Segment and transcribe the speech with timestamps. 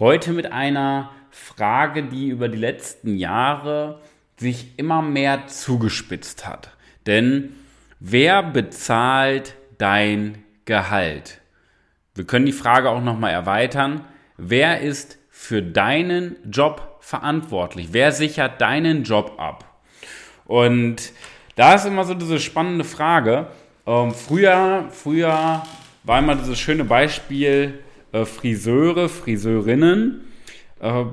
[0.00, 4.00] Heute mit einer Frage, die über die letzten Jahre
[4.36, 6.70] sich immer mehr zugespitzt hat.
[7.06, 7.54] Denn
[8.00, 11.40] wer bezahlt dein Gehalt?
[12.16, 14.00] Wir können die Frage auch nochmal erweitern.
[14.36, 17.90] Wer ist für deinen Job verantwortlich?
[17.92, 19.80] Wer sichert deinen Job ab?
[20.44, 21.12] Und
[21.54, 23.46] da ist immer so diese spannende Frage.
[23.86, 25.62] Ähm, früher, früher
[26.02, 27.83] war immer dieses schöne Beispiel
[28.14, 30.22] äh, Friseure, Friseurinnen.
[30.80, 31.04] Äh,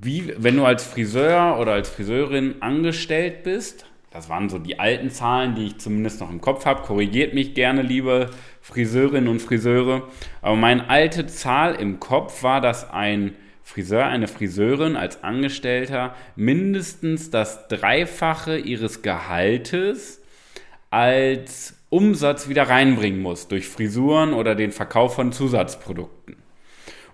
[0.00, 5.10] wie, wenn du als Friseur oder als Friseurin angestellt bist, das waren so die alten
[5.10, 6.82] Zahlen, die ich zumindest noch im Kopf habe.
[6.82, 10.08] Korrigiert mich gerne, liebe Friseurinnen und Friseure.
[10.42, 17.30] Aber meine alte Zahl im Kopf war, dass ein Friseur, eine Friseurin als Angestellter mindestens
[17.30, 20.20] das Dreifache ihres Gehaltes
[20.90, 26.41] als Umsatz wieder reinbringen muss durch Frisuren oder den Verkauf von Zusatzprodukten.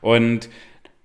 [0.00, 0.48] Und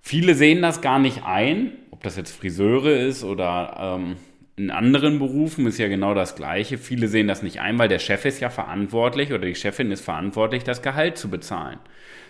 [0.05, 4.17] Viele sehen das gar nicht ein, ob das jetzt Friseure ist oder ähm,
[4.57, 6.77] in anderen Berufen ist ja genau das Gleiche.
[6.77, 10.03] Viele sehen das nicht ein, weil der Chef ist ja verantwortlich oder die Chefin ist
[10.03, 11.79] verantwortlich, das Gehalt zu bezahlen.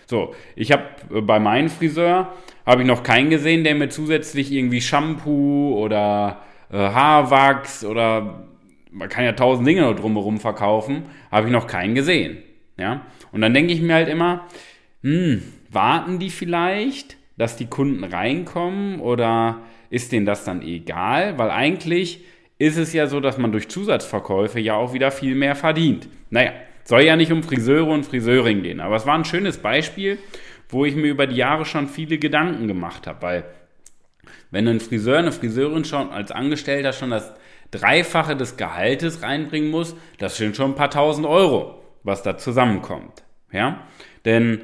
[0.06, 2.32] So, ich habe äh, bei meinem Friseur
[2.64, 8.46] habe ich noch keinen gesehen, der mir zusätzlich irgendwie Shampoo oder äh, Haarwachs oder
[8.92, 12.38] man kann ja tausend Dinge noch drumherum verkaufen, habe ich noch keinen gesehen.
[12.78, 14.46] Ja, und dann denke ich mir halt immer,
[15.02, 15.42] hm,
[15.74, 17.16] warten die vielleicht?
[17.36, 21.38] dass die Kunden reinkommen oder ist denen das dann egal?
[21.38, 22.24] Weil eigentlich
[22.58, 26.08] ist es ja so, dass man durch Zusatzverkäufe ja auch wieder viel mehr verdient.
[26.30, 26.52] Naja,
[26.84, 30.18] soll ja nicht um Friseure und Friseurinnen gehen, aber es war ein schönes Beispiel,
[30.68, 33.44] wo ich mir über die Jahre schon viele Gedanken gemacht habe, weil
[34.50, 37.34] wenn ein Friseur, eine Friseurin schon als Angestellter schon das
[37.70, 43.24] Dreifache des Gehaltes reinbringen muss, das sind schon ein paar tausend Euro, was da zusammenkommt.
[43.50, 43.86] Ja,
[44.24, 44.62] denn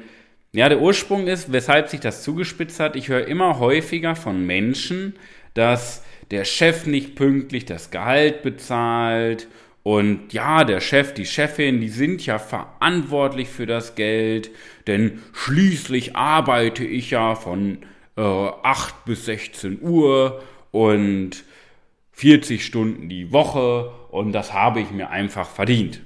[0.53, 2.95] ja, der Ursprung ist, weshalb sich das zugespitzt hat.
[2.95, 5.15] Ich höre immer häufiger von Menschen,
[5.53, 9.47] dass der Chef nicht pünktlich das Gehalt bezahlt
[9.83, 14.51] und ja, der Chef, die Chefin, die sind ja verantwortlich für das Geld,
[14.87, 17.79] denn schließlich arbeite ich ja von
[18.15, 21.43] äh, 8 bis 16 Uhr und
[22.11, 26.01] 40 Stunden die Woche und das habe ich mir einfach verdient.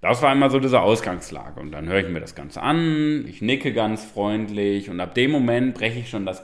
[0.00, 1.60] Das war immer so diese Ausgangslage.
[1.60, 5.30] Und dann höre ich mir das Ganze an, ich nicke ganz freundlich und ab dem
[5.30, 6.42] Moment breche ich schon das,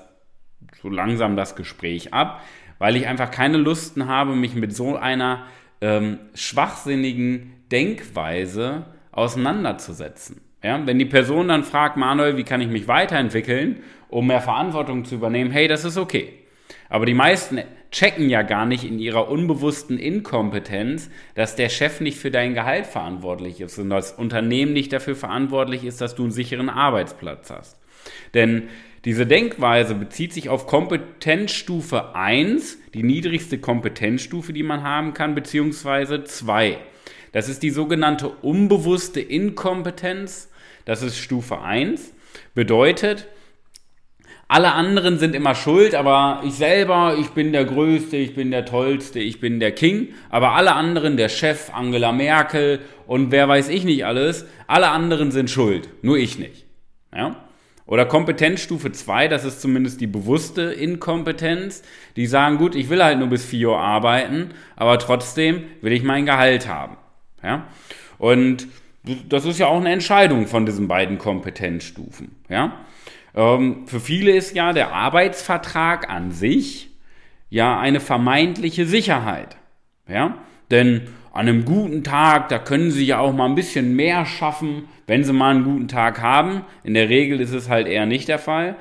[0.82, 2.42] so langsam das Gespräch ab,
[2.78, 5.46] weil ich einfach keine Lusten habe, mich mit so einer
[5.80, 10.42] ähm, schwachsinnigen Denkweise auseinanderzusetzen.
[10.62, 10.86] Ja?
[10.86, 15.14] Wenn die Person dann fragt, Manuel, wie kann ich mich weiterentwickeln, um mehr Verantwortung zu
[15.14, 16.34] übernehmen, hey, das ist okay.
[16.88, 22.18] Aber die meisten checken ja gar nicht in ihrer unbewussten Inkompetenz, dass der Chef nicht
[22.18, 26.32] für dein Gehalt verantwortlich ist und das Unternehmen nicht dafür verantwortlich ist, dass du einen
[26.32, 27.78] sicheren Arbeitsplatz hast.
[28.34, 28.68] Denn
[29.04, 36.24] diese Denkweise bezieht sich auf Kompetenzstufe 1, die niedrigste Kompetenzstufe, die man haben kann, beziehungsweise
[36.24, 36.78] 2.
[37.30, 40.50] Das ist die sogenannte unbewusste Inkompetenz.
[40.86, 42.12] Das ist Stufe 1.
[42.54, 43.28] Bedeutet,
[44.48, 48.64] alle anderen sind immer schuld, aber ich selber, ich bin der Größte, ich bin der
[48.64, 50.14] Tollste, ich bin der King.
[50.30, 55.32] Aber alle anderen, der Chef, Angela Merkel und wer weiß ich nicht alles, alle anderen
[55.32, 56.64] sind schuld, nur ich nicht.
[57.12, 57.36] Ja?
[57.86, 61.82] Oder Kompetenzstufe 2, das ist zumindest die bewusste Inkompetenz.
[62.14, 66.02] Die sagen, gut, ich will halt nur bis 4 Uhr arbeiten, aber trotzdem will ich
[66.02, 66.96] mein Gehalt haben.
[67.42, 67.66] Ja?
[68.18, 68.68] Und
[69.28, 72.34] das ist ja auch eine Entscheidung von diesen beiden Kompetenzstufen.
[72.48, 72.80] Ja?
[73.36, 76.90] Ähm, für viele ist ja der Arbeitsvertrag an sich
[77.50, 79.56] ja eine vermeintliche Sicherheit.
[80.08, 80.38] Ja?
[80.70, 81.02] Denn
[81.32, 85.22] an einem guten Tag, da können sie ja auch mal ein bisschen mehr schaffen, wenn
[85.22, 86.62] sie mal einen guten Tag haben.
[86.82, 88.76] In der Regel ist es halt eher nicht der Fall.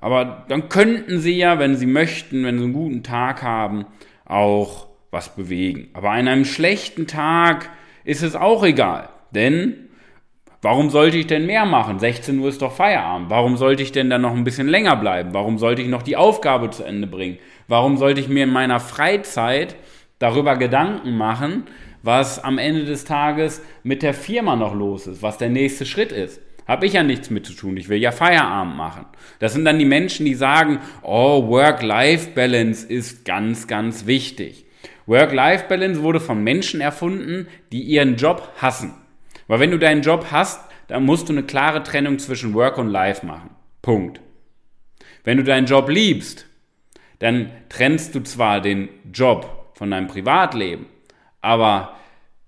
[0.00, 3.84] Aber dann könnten sie ja, wenn sie möchten, wenn sie einen guten Tag haben,
[4.24, 5.88] auch was bewegen.
[5.92, 7.68] Aber an einem schlechten Tag
[8.04, 9.08] ist es auch egal.
[9.32, 9.87] Denn
[10.60, 12.00] Warum sollte ich denn mehr machen?
[12.00, 13.30] 16 Uhr ist doch Feierabend.
[13.30, 15.32] Warum sollte ich denn dann noch ein bisschen länger bleiben?
[15.32, 17.38] Warum sollte ich noch die Aufgabe zu Ende bringen?
[17.68, 19.76] Warum sollte ich mir in meiner Freizeit
[20.18, 21.64] darüber Gedanken machen,
[22.02, 26.10] was am Ende des Tages mit der Firma noch los ist, was der nächste Schritt
[26.10, 26.40] ist?
[26.66, 27.76] Habe ich ja nichts mit zu tun.
[27.76, 29.06] Ich will ja Feierabend machen.
[29.38, 34.66] Das sind dann die Menschen, die sagen, oh, Work-Life-Balance ist ganz, ganz wichtig.
[35.06, 38.94] Work-Life-Balance wurde von Menschen erfunden, die ihren Job hassen.
[39.48, 42.88] Weil wenn du deinen Job hast, dann musst du eine klare Trennung zwischen Work und
[42.88, 43.50] Life machen.
[43.82, 44.20] Punkt.
[45.24, 46.46] Wenn du deinen Job liebst,
[47.18, 50.86] dann trennst du zwar den Job von deinem Privatleben,
[51.40, 51.94] aber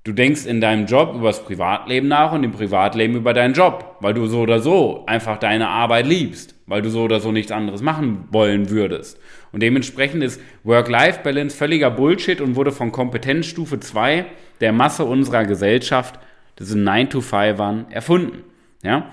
[0.05, 3.97] du denkst in deinem Job über das Privatleben nach und im Privatleben über deinen Job,
[4.01, 7.53] weil du so oder so einfach deine Arbeit liebst, weil du so oder so nichts
[7.53, 9.19] anderes machen wollen würdest.
[9.53, 14.27] Und dementsprechend ist Work-Life-Balance völliger Bullshit und wurde von Kompetenzstufe 2
[14.61, 16.19] der Masse unserer Gesellschaft,
[16.65, 18.45] sind 9-to-5ern, erfunden.
[18.83, 19.11] Ja?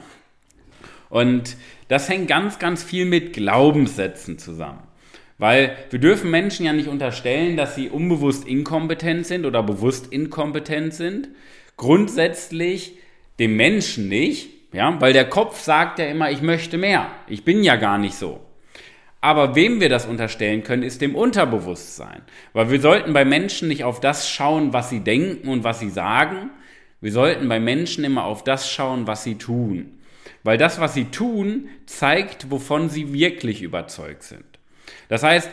[1.09, 1.55] Und
[1.87, 4.83] das hängt ganz, ganz viel mit Glaubenssätzen zusammen.
[5.37, 10.93] Weil wir dürfen Menschen ja nicht unterstellen, dass sie unbewusst inkompetent sind oder bewusst inkompetent
[10.93, 11.29] sind.
[11.77, 12.97] Grundsätzlich
[13.39, 17.07] dem Menschen nicht, ja, weil der Kopf sagt ja immer, ich möchte mehr.
[17.27, 18.41] Ich bin ja gar nicht so.
[19.21, 22.21] Aber wem wir das unterstellen können, ist dem Unterbewusstsein.
[22.53, 25.89] Weil wir sollten bei Menschen nicht auf das schauen, was sie denken und was sie
[25.89, 26.49] sagen.
[26.99, 29.97] Wir sollten bei Menschen immer auf das schauen, was sie tun.
[30.43, 34.45] Weil das, was sie tun, zeigt, wovon sie wirklich überzeugt sind.
[35.09, 35.49] Das heißt,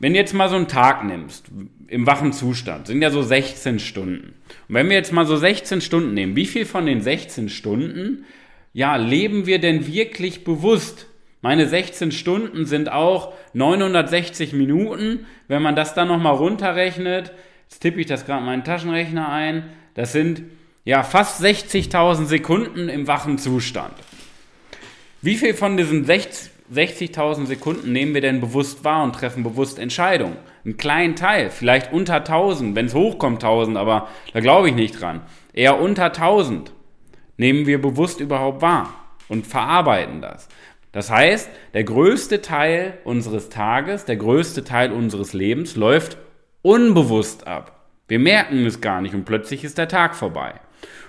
[0.00, 1.46] wenn du jetzt mal so einen Tag nimmst,
[1.88, 4.34] im wachen Zustand, sind ja so 16 Stunden.
[4.68, 8.24] Und wenn wir jetzt mal so 16 Stunden nehmen, wie viel von den 16 Stunden,
[8.72, 11.06] ja, leben wir denn wirklich bewusst?
[11.42, 15.26] Meine 16 Stunden sind auch 960 Minuten.
[15.46, 17.32] Wenn man das dann nochmal runterrechnet,
[17.64, 20.42] jetzt tippe ich das gerade in meinen Taschenrechner ein, das sind
[20.84, 23.94] ja fast 60.000 Sekunden im wachen Zustand.
[25.22, 29.78] Wie viel von diesen 60 60.000 Sekunden nehmen wir denn bewusst wahr und treffen bewusst
[29.78, 30.36] Entscheidungen.
[30.64, 35.00] Einen kleinen Teil, vielleicht unter 1000, wenn es hochkommt 1000, aber da glaube ich nicht
[35.00, 35.20] dran.
[35.52, 36.72] Eher unter 1000
[37.36, 38.94] nehmen wir bewusst überhaupt wahr
[39.28, 40.48] und verarbeiten das.
[40.92, 46.16] Das heißt, der größte Teil unseres Tages, der größte Teil unseres Lebens läuft
[46.62, 47.88] unbewusst ab.
[48.08, 50.54] Wir merken es gar nicht und plötzlich ist der Tag vorbei.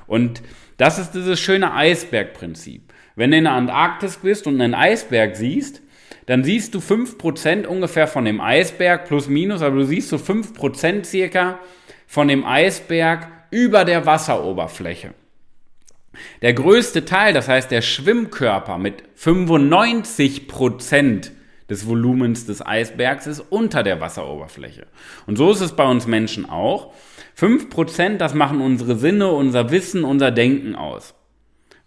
[0.07, 0.41] Und
[0.77, 2.93] das ist dieses schöne Eisbergprinzip.
[3.15, 5.81] Wenn du in der Antarktis bist und einen Eisberg siehst,
[6.25, 11.05] dann siehst du 5% ungefähr von dem Eisberg, plus minus, aber du siehst so 5%
[11.05, 11.59] circa
[12.07, 15.13] von dem Eisberg über der Wasseroberfläche.
[16.41, 21.31] Der größte Teil, das heißt der Schwimmkörper mit 95%
[21.69, 24.87] des Volumens des Eisbergs ist unter der Wasseroberfläche.
[25.25, 26.93] Und so ist es bei uns Menschen auch.
[27.37, 31.15] 5%, das machen unsere Sinne, unser Wissen, unser Denken aus.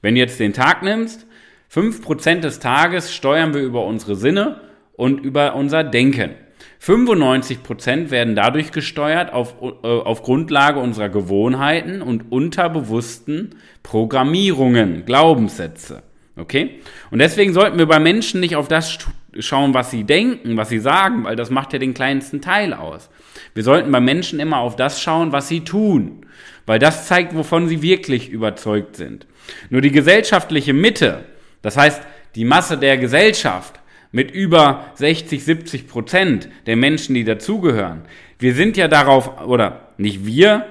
[0.03, 1.27] Wenn du jetzt den Tag nimmst,
[1.73, 4.61] 5% des Tages steuern wir über unsere Sinne
[4.95, 6.35] und über unser Denken.
[6.83, 16.03] 95% werden dadurch gesteuert auf, äh, auf Grundlage unserer Gewohnheiten und unterbewussten Programmierungen, Glaubenssätze.
[16.37, 16.81] Okay?
[17.11, 18.99] Und deswegen sollten wir bei Menschen nicht auf das
[19.39, 23.11] schauen, was sie denken, was sie sagen, weil das macht ja den kleinsten Teil aus.
[23.55, 26.27] Wir sollten bei Menschen immer auf das schauen, was sie tun,
[26.67, 29.27] weil das zeigt, wovon sie wirklich überzeugt sind.
[29.71, 31.25] Nur die gesellschaftliche Mitte,
[31.63, 32.03] das heißt
[32.35, 33.81] die Masse der Gesellschaft
[34.13, 38.03] mit über 60, 70 Prozent der Menschen, die dazugehören,
[38.39, 40.67] wir sind ja darauf, oder nicht wir,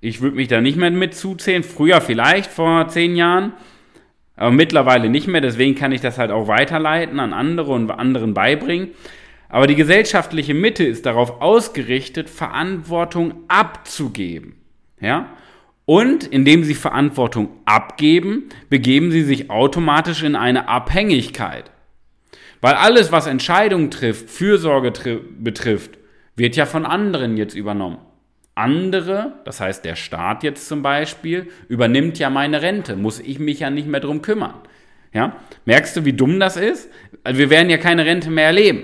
[0.00, 3.52] ich würde mich da nicht mehr mitzuzählen, früher vielleicht vor zehn Jahren,
[4.42, 8.34] aber mittlerweile nicht mehr, deswegen kann ich das halt auch weiterleiten an andere und anderen
[8.34, 8.88] beibringen.
[9.48, 14.56] Aber die gesellschaftliche Mitte ist darauf ausgerichtet, Verantwortung abzugeben.
[15.00, 15.28] Ja?
[15.84, 21.70] Und indem sie Verantwortung abgeben, begeben sie sich automatisch in eine Abhängigkeit.
[22.60, 25.98] Weil alles, was Entscheidungen trifft, Fürsorge betrifft,
[26.34, 27.98] wird ja von anderen jetzt übernommen.
[28.54, 33.60] Andere, das heißt der Staat jetzt zum Beispiel, übernimmt ja meine Rente, muss ich mich
[33.60, 34.54] ja nicht mehr drum kümmern.
[35.14, 35.36] Ja?
[35.64, 36.90] Merkst du, wie dumm das ist?
[37.24, 38.82] Also wir werden ja keine Rente mehr erleben.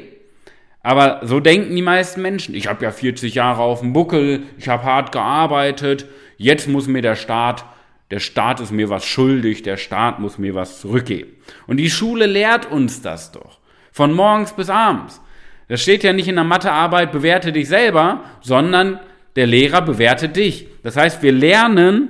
[0.83, 2.55] Aber so denken die meisten Menschen.
[2.55, 6.07] Ich habe ja 40 Jahre auf dem Buckel, ich habe hart gearbeitet,
[6.39, 7.65] Jetzt muss mir der Staat,
[8.13, 11.33] der Staat ist mir was schuldig, der Staat muss mir was zurückgeben.
[11.67, 13.59] Und die Schule lehrt uns das doch.
[13.91, 15.21] Von morgens bis abends.
[15.67, 19.01] Das steht ja nicht in der Mathearbeit, bewerte dich selber, sondern
[19.39, 20.67] der Lehrer bewertet dich.
[20.83, 22.09] Das heißt, wir lernen,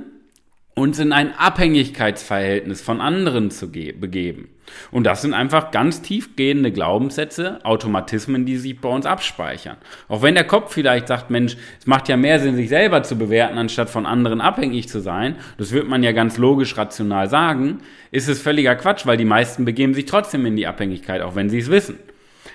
[0.74, 4.48] uns in ein Abhängigkeitsverhältnis von anderen zu begeben.
[4.90, 9.76] Und das sind einfach ganz tiefgehende Glaubenssätze, Automatismen, die sich bei uns abspeichern.
[10.08, 13.16] Auch wenn der Kopf vielleicht sagt, Mensch, es macht ja mehr Sinn, sich selber zu
[13.16, 17.80] bewerten, anstatt von anderen abhängig zu sein, das wird man ja ganz logisch rational sagen,
[18.10, 21.50] ist es völliger Quatsch, weil die meisten begeben sich trotzdem in die Abhängigkeit, auch wenn
[21.50, 21.98] sie es wissen.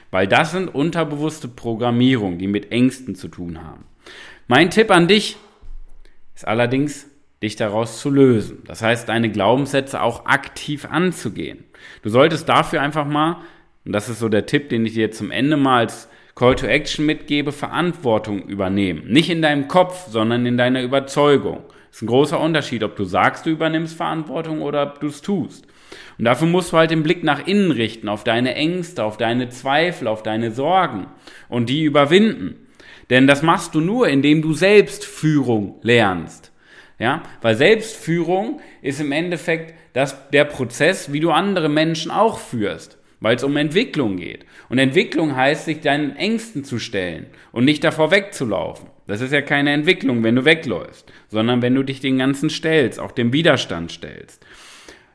[0.10, 3.86] Weil das sind unterbewusste Programmierungen, die mit Ängsten zu tun haben.
[4.48, 5.38] Mein Tipp an dich
[6.36, 7.08] ist allerdings
[7.42, 8.64] dich daraus zu lösen.
[8.66, 11.66] Das heißt, deine Glaubenssätze auch aktiv anzugehen.
[12.02, 13.38] Du solltest dafür einfach mal,
[13.86, 16.66] und das ist so der Tipp, den ich dir zum Ende mal als Call to
[16.66, 19.04] Action mitgebe, Verantwortung übernehmen.
[19.08, 21.64] Nicht in deinem Kopf, sondern in deiner Überzeugung.
[21.90, 25.22] Das ist ein großer Unterschied, ob du sagst, du übernimmst Verantwortung oder ob du es
[25.22, 25.68] tust.
[26.18, 29.50] Und dafür musst du halt den Blick nach innen richten, auf deine Ängste, auf deine
[29.50, 31.08] Zweifel, auf deine Sorgen
[31.50, 32.63] und die überwinden.
[33.10, 36.52] Denn das machst du nur, indem du Selbstführung lernst.
[37.00, 42.98] Ja, weil Selbstführung ist im Endeffekt das, der Prozess, wie du andere Menschen auch führst,
[43.20, 44.46] weil es um Entwicklung geht.
[44.70, 48.90] Und Entwicklung heißt, sich deinen Ängsten zu stellen und nicht davor wegzulaufen.
[49.08, 53.00] Das ist ja keine Entwicklung, wenn du wegläufst, sondern wenn du dich den ganzen stellst,
[53.00, 54.46] auch dem Widerstand stellst.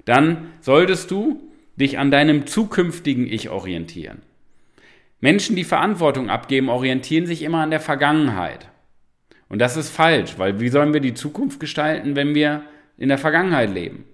[0.05, 1.41] Dann solltest du
[1.77, 4.23] dich an deinem zukünftigen Ich orientieren.
[5.21, 8.69] Menschen, die Verantwortung abgeben, orientieren sich immer an der Vergangenheit.
[9.49, 12.63] Und das ist falsch, weil wie sollen wir die Zukunft gestalten, wenn wir
[12.97, 14.05] in der Vergangenheit leben?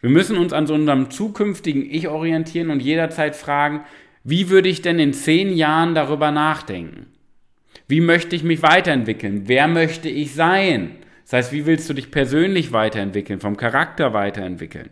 [0.00, 3.84] Wir müssen uns an so unserem zukünftigen Ich orientieren und jederzeit fragen,
[4.24, 7.06] wie würde ich denn in zehn Jahren darüber nachdenken?
[7.86, 9.42] Wie möchte ich mich weiterentwickeln?
[9.46, 10.96] Wer möchte ich sein?
[11.24, 14.90] Das heißt, wie willst du dich persönlich weiterentwickeln, vom Charakter weiterentwickeln?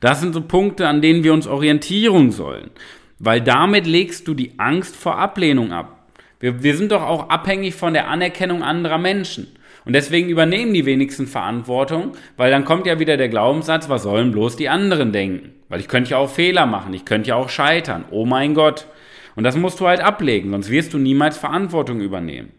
[0.00, 2.70] Das sind so Punkte, an denen wir uns orientieren sollen,
[3.18, 6.10] weil damit legst du die Angst vor Ablehnung ab.
[6.40, 9.48] Wir, wir sind doch auch abhängig von der Anerkennung anderer Menschen.
[9.84, 14.32] Und deswegen übernehmen die wenigsten Verantwortung, weil dann kommt ja wieder der Glaubenssatz, was sollen
[14.32, 15.54] bloß die anderen denken?
[15.68, 18.04] Weil ich könnte ja auch Fehler machen, ich könnte ja auch scheitern.
[18.10, 18.86] Oh mein Gott.
[19.34, 22.52] Und das musst du halt ablegen, sonst wirst du niemals Verantwortung übernehmen.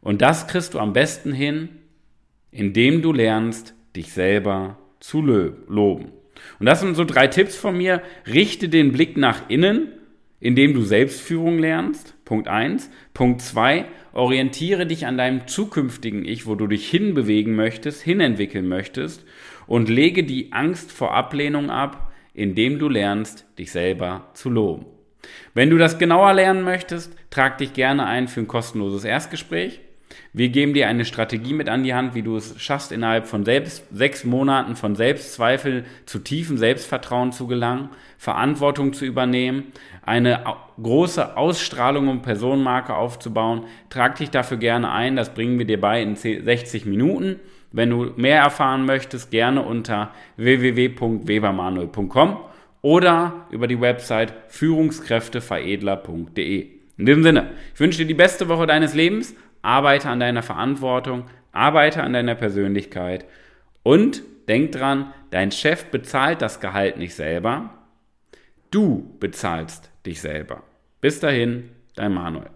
[0.00, 1.68] Und das kriegst du am besten hin,
[2.50, 6.12] indem du lernst, dich selber zu loben.
[6.58, 8.02] Und das sind so drei Tipps von mir.
[8.26, 9.88] Richte den Blick nach innen,
[10.40, 12.14] indem du Selbstführung lernst.
[12.24, 12.90] Punkt eins.
[13.14, 13.86] Punkt zwei.
[14.12, 19.24] Orientiere dich an deinem zukünftigen Ich, wo du dich hinbewegen möchtest, hinentwickeln möchtest
[19.66, 24.86] und lege die Angst vor Ablehnung ab, indem du lernst, dich selber zu loben.
[25.54, 29.80] Wenn du das genauer lernen möchtest, trag dich gerne ein für ein kostenloses Erstgespräch.
[30.32, 33.44] Wir geben dir eine Strategie mit an die Hand, wie du es schaffst, innerhalb von
[33.44, 40.44] selbst, sechs Monaten von Selbstzweifel zu tiefem Selbstvertrauen zu gelangen, Verantwortung zu übernehmen, eine
[40.82, 43.64] große Ausstrahlung und Personenmarke aufzubauen.
[43.88, 47.40] Trag dich dafür gerne ein, das bringen wir dir bei in 60 Minuten.
[47.72, 52.38] Wenn du mehr erfahren möchtest, gerne unter www.webermanuel.com
[52.82, 56.76] oder über die Website führungskräfteveredler.de.
[56.98, 61.26] In diesem Sinne, ich wünsche dir die beste Woche deines Lebens arbeite an deiner Verantwortung,
[61.52, 63.24] arbeite an deiner Persönlichkeit
[63.82, 67.70] und denk dran, dein Chef bezahlt das Gehalt nicht selber,
[68.70, 70.62] du bezahlst dich selber.
[71.00, 72.55] Bis dahin, dein Manuel.